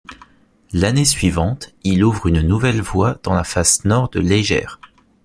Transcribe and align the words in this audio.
L'année 0.73 1.05
suivante, 1.05 1.75
il 1.83 2.03
ouvre 2.03 2.25
une 2.25 2.41
nouvelle 2.41 2.81
voie 2.81 3.19
dans 3.21 3.35
la 3.35 3.43
face 3.43 3.85
nord 3.85 4.09
de 4.09 4.19
l'Eiger. 4.19 4.65